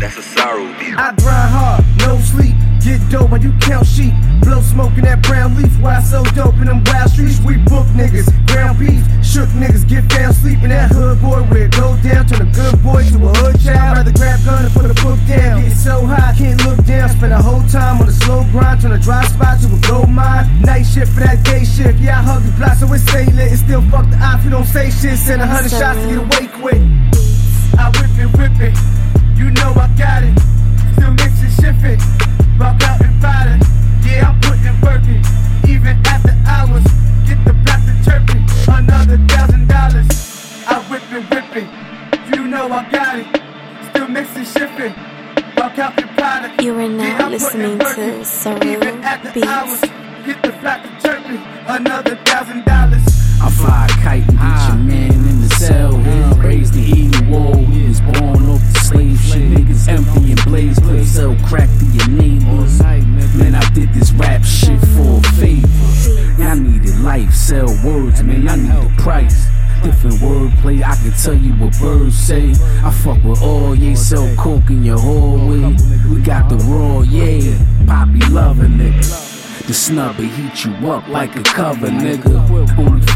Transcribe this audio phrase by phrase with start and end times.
[0.00, 0.64] That's a sorrow.
[0.96, 2.56] I grind hard, no sleep.
[2.80, 4.16] Get dope when you count sheep.
[4.40, 5.68] Blow smoke in that brown leaf.
[5.76, 7.36] Why so dope in them wild streets?
[7.44, 9.04] We book niggas, ground beef.
[9.20, 11.44] Shook niggas, get down, sleep in that hood boy.
[11.52, 14.00] with go down, turn a good boy to a hood child.
[14.00, 15.60] Rather grab gun and put a book down.
[15.60, 17.10] Get so high, can't look down.
[17.12, 20.08] Spend a whole time on a slow grind, turn a dry spot to a gold
[20.08, 20.48] mine.
[20.64, 22.00] Night shift for that day shift.
[22.00, 23.52] Yeah, I hug the block so it's stay lit.
[23.52, 25.20] And still fuck the op, you don't say shit.
[25.20, 26.80] Send a hundred shots to get away quick.
[27.78, 28.09] I whip
[42.72, 43.26] I got it.
[43.90, 44.94] Still mixing, shifting.
[45.56, 46.62] Rock out and fight it.
[46.64, 47.84] You are now Yeah, listening to.
[48.24, 49.46] Surreal Even after Beats.
[49.46, 49.80] hours.
[50.26, 51.42] Get the block to chirping.
[51.66, 53.02] Another thousand dollars.
[53.42, 55.96] I fly a kite and get your man in the cell.
[55.96, 57.54] He raised to eat the wall.
[57.56, 59.50] He was born off the slave shit.
[59.50, 60.78] Niggas empty and blaze.
[60.78, 62.80] Clip sell crack to your neighbors.
[62.80, 65.68] Man, I did this rap shit for a favor.
[66.42, 68.48] I needed life, sell words, man.
[68.48, 69.46] I need the price.
[69.82, 72.50] Different wordplay, I can tell you what birds say.
[72.84, 75.74] I fuck with all, yeah, sell coke in your hallway.
[76.08, 77.56] We got the raw, yeah.
[77.86, 79.30] Poppy loving nigga.
[79.66, 82.78] The snubber heat you up like a cover, nigga.
[82.78, 83.06] Only